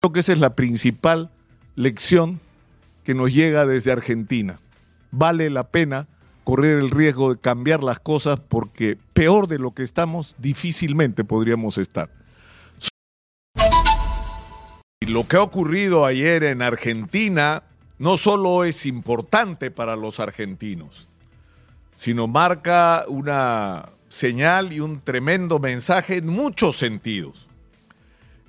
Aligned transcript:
Creo 0.00 0.14
que 0.14 0.20
esa 0.20 0.32
es 0.32 0.38
la 0.38 0.54
principal 0.54 1.30
lección 1.76 2.40
que 3.04 3.14
nos 3.14 3.34
llega 3.34 3.66
desde 3.66 3.92
Argentina. 3.92 4.58
Vale 5.10 5.50
la 5.50 5.64
pena 5.64 6.06
correr 6.42 6.78
el 6.78 6.88
riesgo 6.88 7.34
de 7.34 7.38
cambiar 7.38 7.84
las 7.84 8.00
cosas 8.00 8.40
porque 8.40 8.96
peor 9.12 9.46
de 9.46 9.58
lo 9.58 9.72
que 9.72 9.82
estamos 9.82 10.36
difícilmente 10.38 11.22
podríamos 11.22 11.76
estar. 11.76 12.08
Lo 15.06 15.28
que 15.28 15.36
ha 15.36 15.42
ocurrido 15.42 16.06
ayer 16.06 16.44
en 16.44 16.62
Argentina 16.62 17.62
no 17.98 18.16
solo 18.16 18.64
es 18.64 18.86
importante 18.86 19.70
para 19.70 19.96
los 19.96 20.18
argentinos, 20.18 21.10
sino 21.94 22.26
marca 22.26 23.04
una 23.06 23.90
señal 24.08 24.72
y 24.72 24.80
un 24.80 25.02
tremendo 25.02 25.58
mensaje 25.58 26.16
en 26.16 26.28
muchos 26.28 26.78
sentidos. 26.78 27.49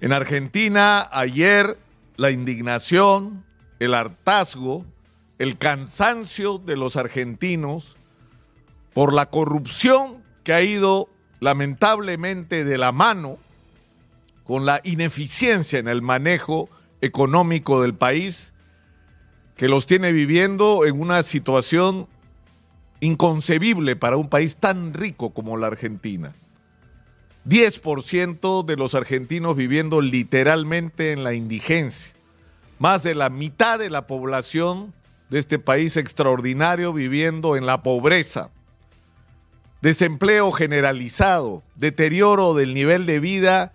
En 0.02 0.14
Argentina 0.14 1.08
ayer 1.12 1.78
la 2.18 2.32
indignación, 2.32 3.46
el 3.80 3.94
hartazgo, 3.94 4.84
el 5.38 5.60
cansancio 5.60 6.58
de 6.58 6.76
los 6.76 6.96
argentinos 6.96 7.96
por 8.96 9.14
la 9.14 9.28
corrupción 9.28 10.24
que 10.44 10.54
ha 10.54 10.64
ido 10.64 11.08
lamentablemente 11.40 12.66
de 12.66 12.80
la 12.80 12.92
mano 12.92 13.38
con 14.44 14.66
la 14.66 14.82
ineficiencia 14.84 15.78
en 15.78 15.88
el 15.88 16.02
manejo 16.02 16.68
económico 17.02 17.84
del 17.84 17.94
país, 17.94 18.54
que 19.56 19.70
los 19.70 19.86
tiene 19.86 20.12
viviendo 20.14 20.84
en 20.84 21.00
una 21.00 21.22
situación 21.22 22.08
inconcebible 23.02 23.96
para 23.96 24.18
un 24.18 24.30
país 24.30 24.56
tan 24.56 24.96
rico 24.96 25.30
como 25.30 25.58
la 25.58 25.68
Argentina. 25.68 26.34
10% 27.48 28.66
de 28.66 28.76
los 28.76 28.94
argentinos 28.96 29.56
viviendo 29.56 30.02
literalmente 30.02 31.12
en 31.12 31.24
la 31.24 31.34
indigencia. 31.34 32.14
Más 32.80 33.04
de 33.04 33.16
la 33.16 33.30
mitad 33.30 33.80
de 33.80 33.90
la 33.90 34.08
población 34.08 34.94
de 35.30 35.40
este 35.40 35.60
país 35.60 35.98
extraordinario 35.98 36.94
viviendo 36.94 37.56
en 37.56 37.66
la 37.66 37.84
pobreza. 37.84 38.52
Desempleo 39.82 40.52
generalizado, 40.52 41.64
deterioro 41.76 42.54
del 42.54 42.74
nivel 42.74 43.06
de 43.06 43.20
vida 43.20 43.74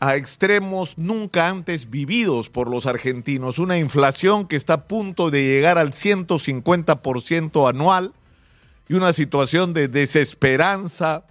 a 0.00 0.16
extremos 0.16 0.98
nunca 0.98 1.48
antes 1.48 1.88
vividos 1.88 2.50
por 2.50 2.68
los 2.68 2.84
argentinos, 2.84 3.58
una 3.58 3.78
inflación 3.78 4.46
que 4.46 4.56
está 4.56 4.74
a 4.74 4.84
punto 4.84 5.30
de 5.30 5.44
llegar 5.44 5.78
al 5.78 5.92
150% 5.92 7.70
anual 7.70 8.12
y 8.86 8.94
una 8.94 9.14
situación 9.14 9.72
de 9.72 9.88
desesperanza, 9.88 11.24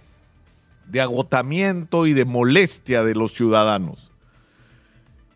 de 0.86 1.00
agotamiento 1.00 2.06
y 2.06 2.12
de 2.12 2.24
molestia 2.24 3.02
de 3.02 3.14
los 3.14 3.32
ciudadanos. 3.32 4.12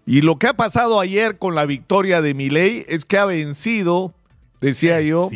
Y 0.07 0.23
lo 0.23 0.39
que 0.39 0.47
ha 0.47 0.55
pasado 0.55 1.01
ayer 1.01 1.39
con 1.39 1.55
la 1.55 1.67
victoria 1.67 2.23
de 2.23 2.33
Milei 2.33 2.85
es 2.89 3.05
que 3.05 3.19
ha 3.19 3.27
vencido, 3.27 4.15
decía 4.61 5.01
yo, 5.03 5.29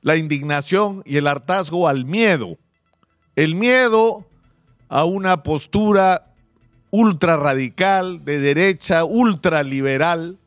la 0.00 0.16
indignación 0.16 1.02
y 1.04 1.18
el 1.18 1.26
hartazgo 1.26 1.88
al 1.88 2.06
miedo. 2.06 2.56
El 3.36 3.54
miedo 3.54 4.26
a 4.88 5.04
una 5.04 5.42
postura 5.42 6.32
ultra 6.90 7.36
radical, 7.36 8.24
de 8.24 8.38
derecha, 8.38 9.04
ultraliberal, 9.04 10.38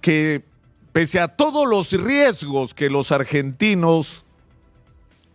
que 0.00 0.44
pese 0.92 1.20
a 1.20 1.28
todos 1.28 1.68
los 1.68 1.92
riesgos 1.92 2.74
que 2.74 2.90
los 2.90 3.12
argentinos 3.12 4.24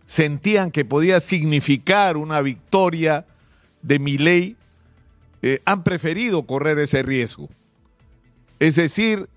sentían 0.08 0.70
que 0.70 0.86
podía 0.86 1.20
significar 1.20 2.16
una 2.16 2.40
victoria 2.40 3.26
de 3.82 3.98
mi 3.98 4.16
ley, 4.16 4.56
eh, 5.42 5.60
han 5.66 5.84
preferido 5.84 6.46
correr 6.46 6.78
ese 6.78 7.02
riesgo. 7.02 7.50
Es 8.58 8.76
decir, 8.76 9.28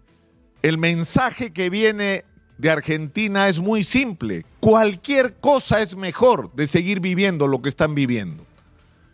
el 0.62 0.78
mensaje 0.78 1.52
que 1.52 1.70
viene 1.70 2.24
de 2.58 2.70
Argentina 2.70 3.50
es 3.50 3.60
muy 3.60 3.84
simple. 3.84 4.46
Cualquier 4.62 5.34
cosa 5.36 5.82
es 5.82 5.98
mejor 5.98 6.54
de 6.54 6.68
seguir 6.68 7.02
viviendo 7.02 7.50
lo 7.50 7.62
que 7.62 7.68
están 7.68 7.94
viviendo. 7.94 8.46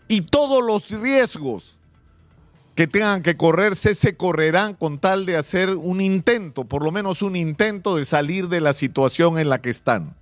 Y 0.07 0.21
todos 0.21 0.63
los 0.63 0.91
riesgos 1.01 1.79
que 2.75 2.85
tengan 2.85 3.23
que 3.23 3.35
correrse 3.35 3.95
se 3.95 4.15
correrán 4.15 4.75
con 4.75 4.99
tal 4.99 5.25
de 5.25 5.37
hacer 5.37 5.71
un 5.71 6.01
intento, 6.01 6.65
por 6.65 6.83
lo 6.83 6.91
menos 6.91 7.23
un 7.23 7.35
intento 7.35 7.95
de 7.95 8.05
salir 8.05 8.47
de 8.47 8.61
la 8.61 8.73
situación 8.73 9.39
en 9.39 9.49
la 9.49 9.59
que 9.59 9.71
están. 9.71 10.15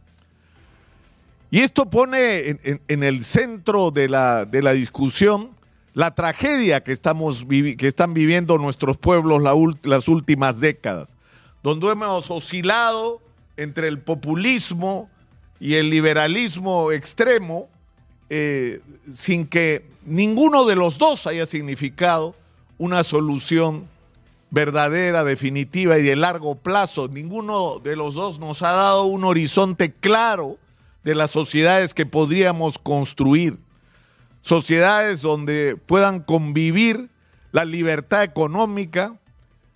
Y 1.55 1.61
esto 1.61 1.89
pone 1.89 2.59
en, 2.89 3.03
el 3.03 3.23
centro 3.23 3.89
de 3.89 4.09
la, 4.09 4.43
de 4.43 4.61
la, 4.61 4.73
discusión 4.73 5.51
la 5.93 6.13
tragedia 6.13 6.83
que, 6.83 6.91
estamos 6.91 7.45
que 7.47 7.87
están 7.87 8.13
viviendo 8.13 8.57
nuestros 8.57 8.97
pueblos 8.97 9.41
las 9.83 10.09
últimas 10.09 10.59
décadas, 10.59 11.15
donde 11.63 11.87
hemos 11.87 12.29
oscilado 12.29 13.21
entre 13.55 13.87
el 13.87 13.99
populismo 13.99 15.09
y 15.57 15.75
el 15.75 15.91
liberalismo 15.91 16.91
extremo, 16.91 17.69
eh, 18.29 18.81
sin 19.13 19.47
que 19.47 19.85
ninguno 20.05 20.65
de 20.65 20.75
los 20.75 20.97
dos 20.97 21.25
haya 21.25 21.45
significado 21.45 22.35
una 22.77 23.01
solución 23.01 23.87
verdadera, 24.51 25.23
definitiva 25.23 25.97
y 25.97 26.03
de 26.03 26.17
largo 26.17 26.55
plazo. 26.55 27.07
Ninguno 27.07 27.79
de 27.79 27.95
los 27.95 28.13
dos 28.13 28.39
nos 28.39 28.61
ha 28.61 28.73
dado 28.73 29.05
un 29.05 29.23
horizonte 29.23 29.93
claro 29.93 30.57
de 31.05 31.15
las 31.15 31.31
sociedades 31.31 31.93
que 31.93 32.07
podríamos 32.07 32.79
construir. 32.79 33.59
Sociedades 34.41 35.21
donde 35.21 35.77
puedan 35.77 36.21
convivir 36.21 37.09
la 37.51 37.63
libertad 37.63 38.23
económica, 38.23 39.15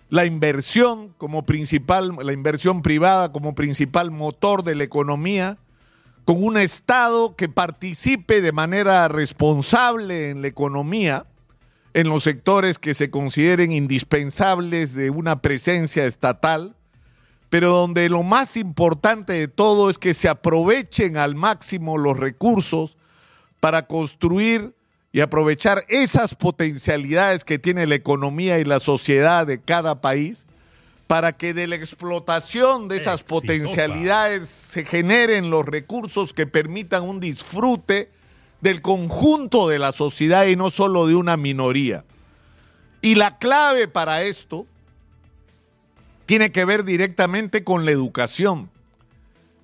la 0.08 0.26
inversión 0.26 1.14
como 1.16 1.46
principal, 1.46 2.16
la 2.20 2.32
inversión 2.32 2.82
privada 2.82 3.30
como 3.32 3.54
principal 3.54 4.10
motor 4.10 4.64
de 4.64 4.74
la 4.74 4.82
economía, 4.84 5.56
con 6.24 6.42
un 6.42 6.56
Estado 6.58 7.36
que 7.36 7.48
participe 7.48 8.40
de 8.40 8.52
manera 8.52 9.06
responsable 9.06 10.30
en 10.30 10.42
la 10.42 10.48
economía, 10.48 11.26
en 11.94 12.08
los 12.08 12.24
sectores 12.24 12.80
que 12.80 12.94
se 12.94 13.10
consideren 13.10 13.70
indispensables 13.70 14.94
de 14.94 15.10
una 15.10 15.42
presencia 15.42 16.06
estatal, 16.06 16.74
pero 17.50 17.72
donde 17.72 18.08
lo 18.08 18.22
más 18.22 18.56
importante 18.56 19.32
de 19.34 19.48
todo 19.48 19.90
es 19.90 19.98
que 19.98 20.14
se 20.14 20.28
aprovechen 20.28 21.16
al 21.16 21.34
máximo 21.34 21.98
los 21.98 22.16
recursos 22.16 22.96
para 23.58 23.86
construir 23.86 24.72
y 25.12 25.20
aprovechar 25.20 25.84
esas 25.88 26.36
potencialidades 26.36 27.44
que 27.44 27.58
tiene 27.58 27.88
la 27.88 27.96
economía 27.96 28.60
y 28.60 28.64
la 28.64 28.78
sociedad 28.78 29.46
de 29.46 29.60
cada 29.60 30.00
país 30.00 30.46
para 31.08 31.32
que 31.32 31.52
de 31.52 31.66
la 31.66 31.74
explotación 31.74 32.86
de 32.86 32.98
esas 32.98 33.24
potencialidades 33.24 34.48
se 34.48 34.84
generen 34.84 35.50
los 35.50 35.66
recursos 35.66 36.32
que 36.32 36.46
permitan 36.46 37.02
un 37.02 37.18
disfrute 37.18 38.12
del 38.60 38.80
conjunto 38.80 39.66
de 39.66 39.80
la 39.80 39.90
sociedad 39.90 40.46
y 40.46 40.54
no 40.54 40.70
solo 40.70 41.08
de 41.08 41.16
una 41.16 41.36
minoría. 41.36 42.04
Y 43.02 43.16
la 43.16 43.38
clave 43.38 43.88
para 43.88 44.22
esto 44.22 44.66
tiene 46.30 46.52
que 46.52 46.64
ver 46.64 46.84
directamente 46.84 47.64
con 47.64 47.84
la 47.84 47.90
educación, 47.90 48.70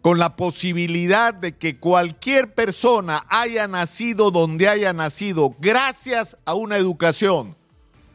con 0.03 0.19
la 0.19 0.35
posibilidad 0.35 1.33
de 1.33 1.53
que 1.55 1.77
cualquier 1.77 2.55
persona 2.55 3.25
haya 3.29 3.69
nacido 3.69 4.33
donde 4.33 4.69
haya 4.69 4.93
nacido 4.93 5.55
gracias 5.61 6.37
a 6.45 6.55
una 6.55 6.77
educación 6.77 7.55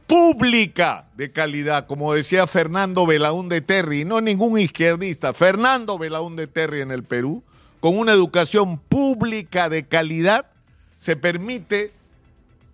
pública 0.05 1.07
de 1.15 1.31
calidad, 1.31 1.87
como 1.87 2.13
decía 2.13 2.45
Fernando 2.45 3.05
de 3.05 3.61
Terry, 3.61 4.03
no 4.03 4.19
ningún 4.19 4.59
izquierdista, 4.59 5.33
Fernando 5.33 5.97
de 5.97 6.47
Terry 6.47 6.81
en 6.81 6.91
el 6.91 7.03
Perú, 7.03 7.43
con 7.79 7.97
una 7.97 8.11
educación 8.11 8.79
pública 8.79 9.69
de 9.69 9.87
calidad, 9.87 10.47
se 10.97 11.15
permite 11.15 11.93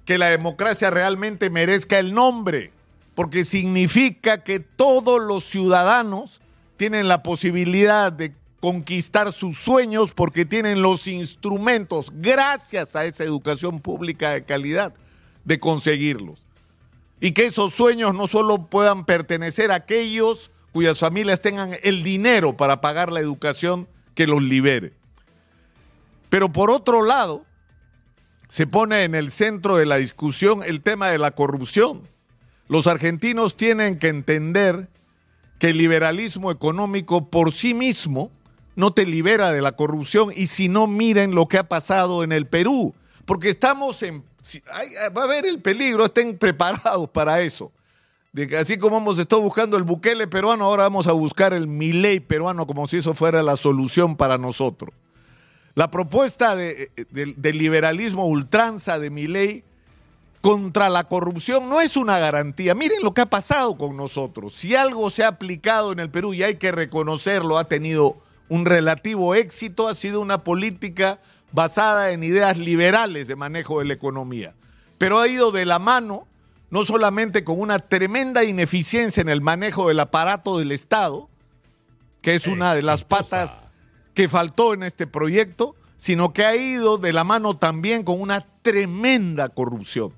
que 0.06 0.18
la 0.18 0.26
democracia 0.26 0.90
realmente 0.90 1.52
merezca 1.52 2.00
el 2.00 2.16
nombre 2.16 2.72
porque 3.18 3.46
significa 3.46 4.44
que 4.44 4.60
todos 4.60 5.20
los 5.20 5.44
ciudadanos 5.44 6.40
tienen 6.78 7.08
la 7.08 7.24
posibilidad 7.24 8.12
de 8.12 8.36
conquistar 8.60 9.34
sus 9.34 9.58
sueños 9.58 10.12
porque 10.14 10.46
tienen 10.46 10.84
los 10.84 11.08
instrumentos, 11.08 12.12
gracias 12.14 12.96
a 12.96 13.06
esa 13.06 13.24
educación 13.24 13.80
pública 13.80 14.34
de 14.34 14.46
calidad, 14.46 14.94
de 15.46 15.60
conseguirlos. 15.60 16.44
Y 17.20 17.32
que 17.32 17.48
esos 17.48 17.74
sueños 17.74 18.14
no 18.14 18.28
solo 18.28 18.68
puedan 18.68 19.04
pertenecer 19.04 19.72
a 19.72 19.78
aquellos 19.78 20.52
cuyas 20.72 21.00
familias 21.00 21.42
tengan 21.42 21.72
el 21.82 22.04
dinero 22.04 22.56
para 22.56 22.82
pagar 22.82 23.12
la 23.12 23.20
educación 23.20 23.88
que 24.14 24.28
los 24.28 24.44
libere. 24.44 24.94
Pero 26.30 26.52
por 26.54 26.70
otro 26.70 27.02
lado, 27.02 27.46
se 28.48 28.68
pone 28.68 29.06
en 29.06 29.16
el 29.16 29.32
centro 29.32 29.78
de 29.78 29.88
la 29.88 29.96
discusión 29.96 30.62
el 30.64 30.82
tema 30.82 31.10
de 31.10 31.18
la 31.18 31.32
corrupción 31.32 32.04
los 32.68 32.88
argentinos 32.88 33.56
tienen 33.56 34.00
que 34.00 34.10
entender 34.10 34.88
que 35.60 35.70
el 35.70 35.78
liberalismo 35.78 36.52
económico 36.52 37.30
por 37.30 37.52
sí 37.52 37.74
mismo 37.74 38.32
no 38.76 38.92
te 38.92 39.06
libera 39.06 39.52
de 39.52 39.62
la 39.62 39.72
corrupción 39.72 40.32
y 40.36 40.48
si 40.48 40.70
no 40.70 40.86
miren 40.88 41.34
lo 41.34 41.48
que 41.48 41.58
ha 41.58 41.68
pasado 41.68 42.24
en 42.24 42.32
el 42.32 42.46
Perú, 42.46 42.94
porque 43.26 43.50
estamos 43.50 44.04
en 44.04 44.24
va 45.16 45.22
a 45.22 45.26
haber 45.26 45.46
el 45.46 45.62
peligro, 45.62 46.06
estén 46.06 46.38
preparados 46.38 47.10
para 47.10 47.42
eso. 47.42 47.72
De 48.32 48.56
así 48.58 48.78
como 48.78 48.98
hemos 48.98 49.18
estado 49.18 49.42
buscando 49.42 49.78
el 49.78 49.84
Bukele 49.84 50.28
peruano, 50.28 50.66
ahora 50.66 50.84
vamos 50.84 51.08
a 51.08 51.12
buscar 51.12 51.54
el 51.54 51.68
Milei 51.68 52.20
peruano 52.20 52.68
como 52.68 52.88
si 52.88 52.98
eso 52.98 53.14
fuera 53.14 53.42
la 53.42 53.56
solución 53.56 54.16
para 54.16 54.38
nosotros. 54.38 54.94
La 55.74 55.92
propuesta 55.92 56.56
de, 56.56 56.92
del 57.12 57.58
liberalismo 57.58 58.26
ultranza 58.26 59.00
de 59.00 59.10
Milei 59.10 59.64
contra 60.42 60.90
la 60.90 61.06
corrupción 61.06 61.70
no 61.70 61.82
es 61.82 61.98
una 61.98 62.20
garantía. 62.20 62.76
Miren 62.76 63.04
lo 63.04 63.14
que 63.14 63.22
ha 63.22 63.30
pasado 63.30 63.78
con 63.78 63.98
nosotros. 63.98 64.54
Si 64.54 64.76
algo 64.76 65.10
se 65.10 65.24
ha 65.24 65.30
aplicado 65.30 65.92
en 65.92 66.00
el 66.00 66.10
Perú 66.10 66.34
y 66.34 66.44
hay 66.44 66.56
que 66.56 66.72
reconocerlo, 66.72 67.58
ha 67.58 67.66
tenido 67.66 68.18
un 68.50 68.66
relativo 68.66 69.36
éxito, 69.36 69.88
ha 69.88 69.96
sido 69.96 70.22
una 70.22 70.44
política 70.44 71.20
basada 71.52 72.12
en 72.12 72.24
ideas 72.24 72.58
liberales 72.58 73.28
de 73.28 73.36
manejo 73.36 73.80
de 73.80 73.86
la 73.86 73.94
economía. 73.94 74.54
Pero 74.98 75.20
ha 75.20 75.28
ido 75.28 75.52
de 75.52 75.66
la 75.66 75.80
mano 75.80 76.28
no 76.70 76.84
solamente 76.84 77.44
con 77.44 77.60
una 77.60 77.80
tremenda 77.80 78.44
ineficiencia 78.44 79.22
en 79.22 79.30
el 79.30 79.42
manejo 79.42 79.88
del 79.88 80.00
aparato 80.00 80.58
del 80.58 80.72
Estado, 80.72 81.30
que 82.22 82.36
es 82.36 82.48
una 82.48 82.74
de 82.76 82.84
las 82.84 83.04
patas 83.04 83.60
que 84.14 84.28
faltó 84.28 84.74
en 84.74 84.84
este 84.84 85.08
proyecto, 85.08 85.76
sino 85.96 86.34
que 86.34 86.46
ha 86.46 86.56
ido 86.56 86.98
de 86.98 87.14
la 87.14 87.24
mano 87.24 87.58
también 87.58 88.04
con 88.04 88.20
una 88.20 88.46
tremenda 88.62 89.50
corrupción. 89.50 90.12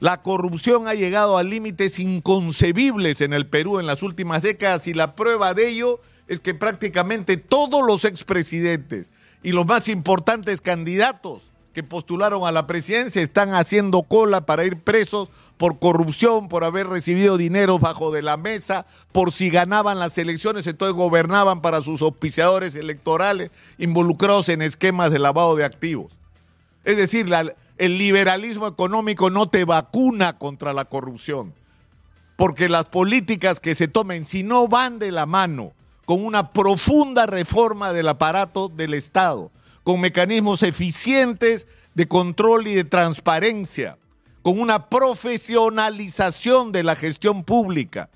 La 0.00 0.22
corrupción 0.22 0.86
ha 0.86 0.94
llegado 0.94 1.38
a 1.38 1.42
límites 1.42 1.98
inconcebibles 1.98 3.20
en 3.20 3.32
el 3.32 3.48
Perú 3.48 3.80
en 3.80 3.86
las 3.86 4.02
últimas 4.04 4.42
décadas 4.42 4.86
y 4.86 4.94
la 4.94 5.16
prueba 5.16 5.54
de 5.54 5.68
ello 5.68 6.00
es 6.28 6.38
que 6.38 6.54
prácticamente 6.54 7.36
todos 7.36 7.84
los 7.84 8.04
expresidentes 8.04 9.10
y 9.42 9.50
los 9.50 9.66
más 9.66 9.88
importantes 9.88 10.60
candidatos 10.60 11.42
que 11.72 11.82
postularon 11.82 12.46
a 12.46 12.52
la 12.52 12.66
presidencia 12.66 13.22
están 13.22 13.54
haciendo 13.54 14.02
cola 14.02 14.46
para 14.46 14.64
ir 14.64 14.80
presos 14.80 15.30
por 15.56 15.80
corrupción, 15.80 16.48
por 16.48 16.62
haber 16.62 16.86
recibido 16.86 17.36
dinero 17.36 17.80
bajo 17.80 18.12
de 18.12 18.22
la 18.22 18.36
mesa, 18.36 18.86
por 19.10 19.32
si 19.32 19.50
ganaban 19.50 19.98
las 19.98 20.16
elecciones, 20.16 20.66
entonces 20.68 20.94
gobernaban 20.94 21.60
para 21.60 21.82
sus 21.82 22.02
auspiciadores 22.02 22.76
electorales 22.76 23.50
involucrados 23.78 24.48
en 24.48 24.62
esquemas 24.62 25.10
de 25.10 25.18
lavado 25.18 25.56
de 25.56 25.64
activos. 25.64 26.12
Es 26.84 26.96
decir, 26.96 27.26
el 27.78 27.96
liberalismo 27.96 28.66
económico 28.66 29.30
no 29.30 29.48
te 29.48 29.64
vacuna 29.64 30.38
contra 30.38 30.72
la 30.72 30.84
corrupción, 30.84 31.54
porque 32.36 32.68
las 32.68 32.86
políticas 32.86 33.60
que 33.60 33.74
se 33.74 33.88
tomen, 33.88 34.24
si 34.24 34.42
no 34.42 34.68
van 34.68 34.98
de 34.98 35.12
la 35.12 35.26
mano 35.26 35.72
con 36.04 36.24
una 36.24 36.52
profunda 36.52 37.26
reforma 37.26 37.92
del 37.92 38.08
aparato 38.08 38.68
del 38.68 38.94
Estado, 38.94 39.50
con 39.84 40.00
mecanismos 40.00 40.62
eficientes 40.62 41.66
de 41.94 42.08
control 42.08 42.66
y 42.66 42.74
de 42.74 42.84
transparencia, 42.84 43.98
con 44.42 44.60
una 44.60 44.88
profesionalización 44.88 46.72
de 46.72 46.82
la 46.82 46.96
gestión 46.96 47.44
pública, 47.44 48.08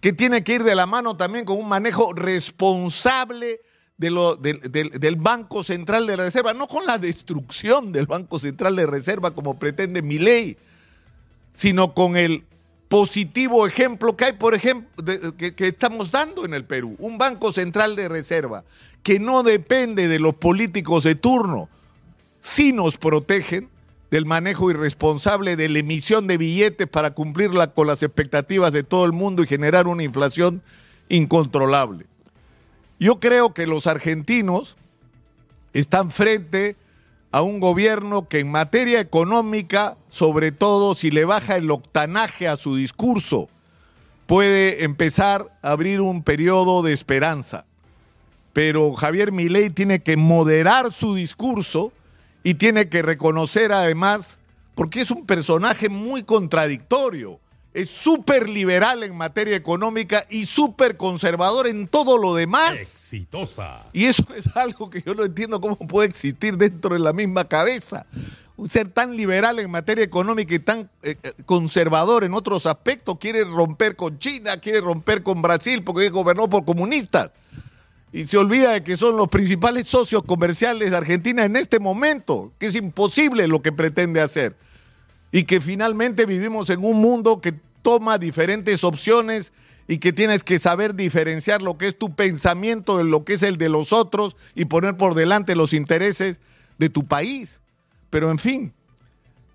que 0.00 0.12
tiene 0.12 0.44
que 0.44 0.54
ir 0.54 0.64
de 0.64 0.74
la 0.74 0.86
mano 0.86 1.16
también 1.16 1.44
con 1.44 1.58
un 1.58 1.68
manejo 1.68 2.12
responsable 2.12 3.60
de 4.00 4.08
lo, 4.08 4.34
del 4.34 5.16
Banco 5.16 5.62
Central 5.62 6.06
de 6.06 6.16
Reserva, 6.16 6.54
no 6.54 6.66
con 6.66 6.86
la 6.86 6.96
destrucción 6.96 7.92
del 7.92 8.06
Banco 8.06 8.38
Central 8.38 8.74
de 8.74 8.86
Reserva 8.86 9.32
como 9.32 9.58
pretende 9.58 10.00
mi 10.00 10.18
ley, 10.18 10.56
sino 11.52 11.92
con 11.92 12.16
el 12.16 12.44
positivo 12.88 13.66
ejemplo 13.66 14.16
que 14.16 14.24
hay, 14.24 14.32
por 14.32 14.54
ejemplo, 14.54 15.04
que, 15.36 15.54
estamos 15.58 16.10
dando 16.10 16.46
en 16.46 16.54
el 16.54 16.64
Perú. 16.64 16.96
Un 16.98 17.18
Banco 17.18 17.52
Central 17.52 17.94
de 17.94 18.08
Reserva 18.08 18.64
que 19.02 19.20
no 19.20 19.42
depende 19.42 20.08
de 20.08 20.18
los 20.18 20.34
políticos 20.34 21.04
de 21.04 21.14
turno, 21.14 21.68
sí 22.40 22.72
nos 22.72 22.96
protegen 22.96 23.68
del 24.10 24.24
manejo 24.24 24.70
irresponsable 24.70 25.56
de 25.56 25.68
la 25.68 25.80
emisión 25.80 26.26
de 26.26 26.38
billetes 26.38 26.88
para 26.88 27.10
cumplir 27.10 27.50
con 27.74 27.86
las 27.86 28.02
expectativas 28.02 28.72
de 28.72 28.82
todo 28.82 29.04
el 29.04 29.12
mundo 29.12 29.42
y 29.42 29.46
generar 29.46 29.86
una 29.86 30.04
inflación 30.04 30.62
incontrolable. 31.10 32.09
Yo 33.00 33.18
creo 33.18 33.54
que 33.54 33.66
los 33.66 33.86
argentinos 33.86 34.76
están 35.72 36.10
frente 36.10 36.76
a 37.32 37.40
un 37.40 37.58
gobierno 37.58 38.28
que 38.28 38.40
en 38.40 38.50
materia 38.50 39.00
económica, 39.00 39.96
sobre 40.10 40.52
todo 40.52 40.94
si 40.94 41.10
le 41.10 41.24
baja 41.24 41.56
el 41.56 41.70
octanaje 41.70 42.46
a 42.46 42.56
su 42.56 42.76
discurso, 42.76 43.48
puede 44.26 44.84
empezar 44.84 45.46
a 45.62 45.70
abrir 45.70 46.02
un 46.02 46.22
periodo 46.22 46.82
de 46.82 46.92
esperanza. 46.92 47.64
Pero 48.52 48.92
Javier 48.92 49.32
Milei 49.32 49.70
tiene 49.70 50.02
que 50.02 50.18
moderar 50.18 50.92
su 50.92 51.14
discurso 51.14 51.92
y 52.42 52.54
tiene 52.54 52.90
que 52.90 53.00
reconocer 53.00 53.72
además, 53.72 54.40
porque 54.74 55.00
es 55.00 55.10
un 55.10 55.24
personaje 55.24 55.88
muy 55.88 56.22
contradictorio, 56.22 57.40
es 57.72 57.88
súper 57.88 58.48
liberal 58.48 59.02
en 59.04 59.16
materia 59.16 59.56
económica 59.56 60.26
y 60.28 60.44
súper 60.44 60.96
conservador 60.96 61.68
en 61.68 61.86
todo 61.86 62.18
lo 62.18 62.34
demás. 62.34 62.74
Exitosa. 62.74 63.86
Y 63.92 64.06
eso 64.06 64.24
es 64.34 64.48
algo 64.56 64.90
que 64.90 65.02
yo 65.02 65.14
no 65.14 65.24
entiendo 65.24 65.60
cómo 65.60 65.76
puede 65.76 66.08
existir 66.08 66.56
dentro 66.56 66.94
de 66.94 67.00
la 67.00 67.12
misma 67.12 67.44
cabeza. 67.44 68.06
Un 68.56 68.68
ser 68.68 68.88
tan 68.88 69.16
liberal 69.16 69.58
en 69.58 69.70
materia 69.70 70.04
económica 70.04 70.54
y 70.54 70.58
tan 70.58 70.90
eh, 71.02 71.16
eh, 71.22 71.32
conservador 71.46 72.24
en 72.24 72.34
otros 72.34 72.66
aspectos 72.66 73.16
quiere 73.18 73.44
romper 73.44 73.96
con 73.96 74.18
China, 74.18 74.58
quiere 74.58 74.80
romper 74.80 75.22
con 75.22 75.40
Brasil 75.40 75.82
porque 75.82 76.10
gobernó 76.10 76.50
por 76.50 76.64
comunistas. 76.64 77.30
Y 78.12 78.26
se 78.26 78.36
olvida 78.36 78.72
de 78.72 78.82
que 78.82 78.96
son 78.96 79.16
los 79.16 79.28
principales 79.28 79.86
socios 79.86 80.24
comerciales 80.24 80.90
de 80.90 80.96
Argentina 80.96 81.44
en 81.44 81.54
este 81.54 81.78
momento, 81.78 82.52
que 82.58 82.66
es 82.66 82.74
imposible 82.74 83.46
lo 83.46 83.62
que 83.62 83.70
pretende 83.70 84.20
hacer 84.20 84.56
y 85.32 85.44
que 85.44 85.60
finalmente 85.60 86.26
vivimos 86.26 86.70
en 86.70 86.84
un 86.84 87.00
mundo 87.00 87.40
que 87.40 87.54
toma 87.82 88.18
diferentes 88.18 88.84
opciones 88.84 89.52
y 89.88 89.98
que 89.98 90.12
tienes 90.12 90.44
que 90.44 90.58
saber 90.58 90.94
diferenciar 90.94 91.62
lo 91.62 91.76
que 91.76 91.88
es 91.88 91.98
tu 91.98 92.14
pensamiento 92.14 92.98
de 92.98 93.04
lo 93.04 93.24
que 93.24 93.34
es 93.34 93.42
el 93.42 93.56
de 93.56 93.68
los 93.68 93.92
otros 93.92 94.36
y 94.54 94.66
poner 94.66 94.96
por 94.96 95.14
delante 95.14 95.56
los 95.56 95.72
intereses 95.72 96.40
de 96.78 96.88
tu 96.88 97.04
país. 97.04 97.60
Pero 98.08 98.30
en 98.30 98.38
fin, 98.38 98.72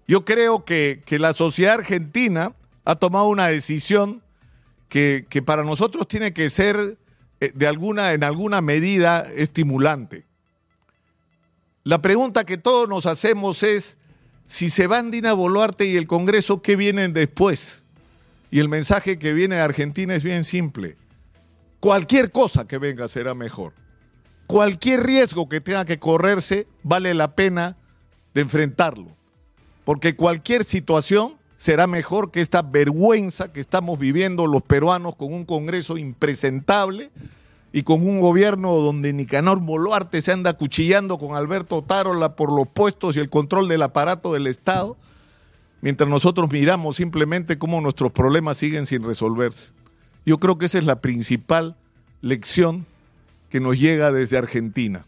yo 0.08 0.26
creo 0.26 0.66
que, 0.66 1.02
que 1.06 1.20
la 1.20 1.34
sociedad 1.34 1.76
argentina 1.76 2.54
ha 2.84 2.96
tomado 2.96 3.28
una 3.28 3.48
decisión 3.48 4.22
que, 4.90 5.26
que 5.30 5.42
para 5.42 5.64
nosotros 5.64 6.08
tiene 6.08 6.34
que 6.34 6.50
ser 6.50 6.98
eh, 7.40 7.52
de 7.54 7.68
alguna, 7.68 8.14
en 8.14 8.24
alguna 8.24 8.62
medida 8.62 9.22
estimulante. 9.36 10.26
La 11.84 12.02
pregunta 12.02 12.46
que 12.46 12.58
todos 12.58 12.90
nos 12.90 13.06
hacemos 13.06 13.62
es, 13.64 13.98
si 14.46 14.70
se 14.70 14.88
van 14.88 15.12
Dina 15.12 15.34
Boluarte 15.34 15.86
y 15.86 15.96
el 15.96 16.08
Congreso, 16.08 16.62
¿qué 16.62 16.76
vienen 16.76 17.14
después? 17.14 17.84
Y 18.52 18.60
el 18.60 18.70
mensaje 18.70 19.18
que 19.18 19.34
viene 19.34 19.56
de 19.56 19.62
Argentina 19.62 20.16
es 20.16 20.24
bien 20.24 20.44
simple. 20.44 20.98
Cualquier 21.80 22.32
cosa 22.32 22.68
que 22.68 22.78
venga 22.78 23.08
será 23.08 23.34
mejor. 23.34 23.74
Cualquier 24.48 25.04
riesgo 25.04 25.50
que 25.50 25.62
tenga 25.62 25.86
que 25.86 26.00
correrse 26.00 26.68
vale 26.84 27.14
la 27.14 27.36
pena 27.36 27.78
de 28.34 28.42
enfrentarlo. 28.42 29.08
Porque 29.84 30.16
cualquier 30.16 30.64
situación 30.64 31.36
será 31.56 31.88
mejor 31.88 32.32
que 32.32 32.42
esta 32.42 32.62
vergüenza 32.62 33.52
que 33.52 33.60
estamos 33.60 33.98
viviendo 33.98 34.46
los 34.46 34.62
peruanos 34.62 35.16
con 35.16 35.34
un 35.34 35.46
Congreso 35.46 35.98
impresentable 35.98 37.12
y 37.76 37.84
con 37.84 38.08
un 38.08 38.22
gobierno 38.22 38.74
donde 38.76 39.12
Nicanor 39.12 39.60
Boluarte 39.60 40.22
se 40.22 40.32
anda 40.32 40.54
cuchillando 40.54 41.18
con 41.18 41.36
Alberto 41.36 41.82
Tarola 41.82 42.38
por 42.38 42.50
los 42.50 42.70
puestos 42.70 43.18
y 43.18 43.20
el 43.20 43.30
control 43.30 43.68
del 43.68 43.82
aparato 43.82 44.32
del 44.32 44.48
Estado, 44.48 44.96
mientras 45.82 46.10
nosotros 46.10 46.50
miramos 46.50 46.96
simplemente 46.96 47.58
cómo 47.58 47.82
nuestros 47.82 48.14
problemas 48.14 48.56
siguen 48.56 48.86
sin 48.86 49.04
resolverse. 49.04 49.74
Yo 50.26 50.38
creo 50.38 50.58
que 50.58 50.68
esa 50.68 50.78
es 50.78 50.86
la 50.86 51.02
principal 51.02 51.76
lección 52.22 52.86
que 53.50 53.60
nos 53.60 53.78
llega 53.78 54.10
desde 54.10 54.38
Argentina. 54.38 55.06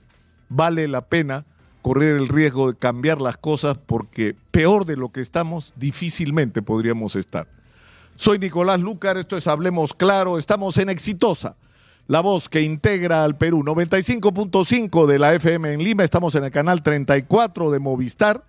Vale 0.50 0.90
la 0.90 1.06
pena 1.06 1.46
correr 1.82 2.18
el 2.18 2.28
riesgo 2.28 2.74
de 2.74 2.78
cambiar 2.78 3.22
las 3.22 3.38
cosas 3.38 3.78
porque 3.78 4.36
peor 4.52 4.84
de 4.84 4.98
lo 4.98 5.14
que 5.14 5.22
estamos, 5.22 5.72
difícilmente 5.78 6.62
podríamos 6.62 7.16
estar. 7.16 7.48
Soy 8.18 8.40
Nicolás 8.40 8.82
Lucar, 8.82 9.16
esto 9.16 9.38
es 9.38 9.48
Hablemos 9.48 9.94
Claro, 9.94 10.38
estamos 10.38 10.78
en 10.80 10.90
Exitosa 10.90 11.56
la 12.08 12.22
voz 12.22 12.50
que 12.50 12.62
integra 12.62 13.24
al 13.24 13.38
Perú. 13.38 13.64
95.5 13.64 15.06
de 15.06 15.20
la 15.20 15.34
FM 15.34 15.74
en 15.74 15.84
Lima, 15.84 16.04
estamos 16.04 16.36
en 16.36 16.46
el 16.46 16.52
canal 16.52 16.82
34 16.82 17.72
de 17.72 17.80
Movistar 17.80 18.44